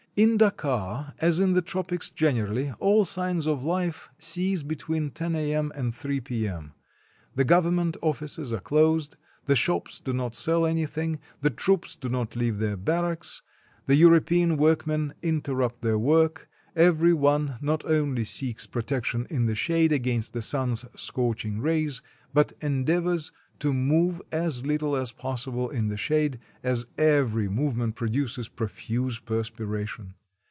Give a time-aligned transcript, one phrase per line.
[0.17, 4.51] In Dakar, as in the tropics generally, all signs of life 232 COALING AT SEA
[4.51, 5.71] cease between lo a.m.
[5.73, 6.73] and 3 p.m.
[7.35, 12.35] The government offices are closed; the shops do not sell anything; the troops do not
[12.35, 13.41] leave their barracks;
[13.85, 19.55] the European workmen inter rupt their work; every one not only seeks protection in the
[19.55, 22.01] shade against the sun's scorching rays,
[22.33, 27.93] but endeav ors to move as little as possible in the shade, as every movement
[27.93, 30.15] produces profuse perspiration.